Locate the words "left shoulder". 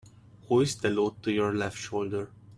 1.53-2.31